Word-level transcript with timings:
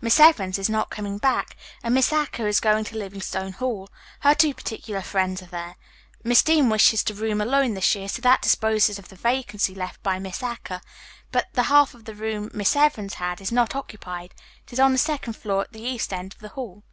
"Miss 0.00 0.20
Evans 0.20 0.60
is 0.60 0.70
not 0.70 0.90
coming 0.90 1.18
back, 1.18 1.56
and 1.82 1.92
Miss 1.92 2.12
Acker 2.12 2.46
is 2.46 2.60
going 2.60 2.84
to 2.84 2.96
Livingstone 2.96 3.50
Hall. 3.50 3.88
Her 4.20 4.32
two 4.32 4.54
particular 4.54 5.02
friends 5.02 5.42
are 5.42 5.46
there. 5.46 5.74
Miss 6.22 6.40
Dean 6.44 6.68
wishes 6.70 7.02
to 7.02 7.14
room 7.14 7.40
alone 7.40 7.74
this 7.74 7.96
year, 7.96 8.08
so 8.08 8.22
that 8.22 8.42
disposes 8.42 9.00
of 9.00 9.08
the 9.08 9.16
vacancy 9.16 9.74
left 9.74 10.00
by 10.04 10.20
Miss 10.20 10.40
Acker. 10.40 10.82
But 11.32 11.48
the 11.54 11.64
half 11.64 11.94
of 11.94 12.04
the 12.04 12.14
room 12.14 12.48
Miss 12.54 12.76
Evans 12.76 13.14
had 13.14 13.40
is 13.40 13.50
not 13.50 13.74
occupied. 13.74 14.34
It 14.68 14.72
is 14.74 14.78
on 14.78 14.92
the 14.92 14.98
second 14.98 15.32
floor 15.32 15.62
at 15.62 15.72
the 15.72 15.82
east 15.82 16.12
end 16.12 16.32
of 16.34 16.38
the 16.38 16.50
hall." 16.50 16.84